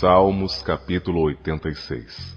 [0.00, 2.34] Salmos capítulo 86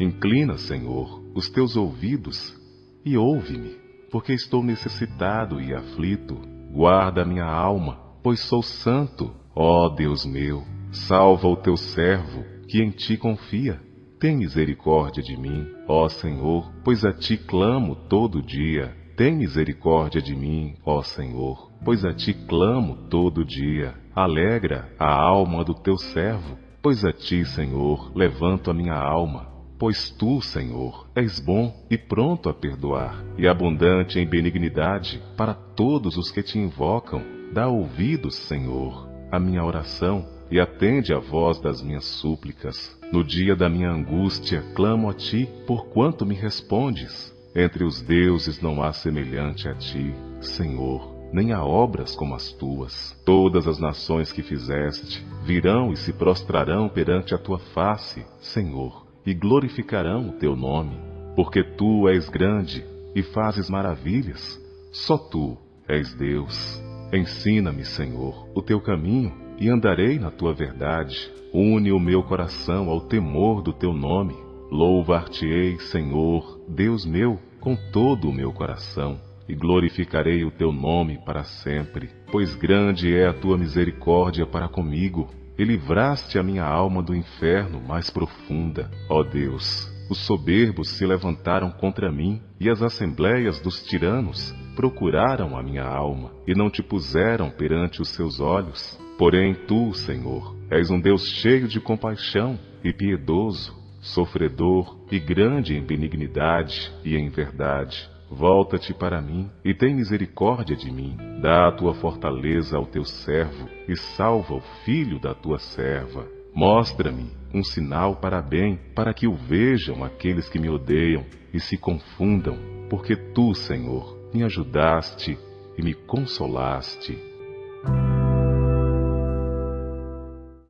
[0.00, 2.58] Inclina, Senhor, os teus ouvidos
[3.04, 3.76] e ouve-me,
[4.10, 6.34] porque estou necessitado e aflito.
[6.72, 9.30] Guarda minha alma, pois sou santo.
[9.54, 13.78] Ó Deus meu, salva o teu servo, que em ti confia.
[14.18, 18.96] Tem misericórdia de mim, ó Senhor, pois a ti clamo todo dia.
[19.14, 23.92] Tem misericórdia de mim, ó Senhor, pois a ti clamo todo dia.
[24.16, 29.48] Alegra a alma do teu servo, pois a ti, Senhor, levanto a minha alma.
[29.78, 36.18] Pois tu, Senhor, és bom e pronto a perdoar, e abundante em benignidade para todos
[36.18, 37.22] os que te invocam.
[37.54, 42.76] Dá ouvidos, Senhor, à minha oração e atende a voz das minhas súplicas.
[43.10, 47.34] No dia da minha angústia, clamo a ti, porquanto me respondes.
[47.56, 50.12] Entre os deuses não há semelhante a ti,
[50.42, 53.12] Senhor, nem há obras como as tuas.
[53.26, 59.34] Todas as nações que fizeste virão e se prostrarão perante a tua face, Senhor, e
[59.34, 60.96] glorificarão o teu nome,
[61.34, 62.84] porque tu és grande
[63.16, 64.60] e fazes maravilhas.
[64.92, 66.80] Só tu és Deus.
[67.12, 71.32] Ensina-me, Senhor, o teu caminho e andarei na tua verdade.
[71.52, 74.36] Une o meu coração ao temor do teu nome.
[74.70, 81.44] Louvar-te-ei, Senhor, Deus meu, com todo o meu coração, e glorificarei o teu nome para
[81.44, 87.14] sempre, pois grande é a tua misericórdia para comigo, e livraste a minha alma do
[87.14, 88.90] inferno mais profunda.
[89.08, 95.62] Ó Deus, os soberbos se levantaram contra mim, e as assembleias dos tiranos procuraram a
[95.62, 98.98] minha alma, e não te puseram perante os seus olhos.
[99.16, 105.82] Porém, tu, Senhor, és um Deus cheio de compaixão e piedoso, sofredor e grande em
[105.82, 108.13] benignidade e em verdade.
[108.30, 111.16] Volta-te para mim e tem misericórdia de mim.
[111.40, 116.26] Dá a tua fortaleza ao teu servo e salva o filho da tua serva.
[116.54, 121.76] Mostra-me um sinal para bem, para que o vejam aqueles que me odeiam e se
[121.76, 122.56] confundam,
[122.88, 125.38] porque tu, Senhor, me ajudaste
[125.76, 127.33] e me consolaste.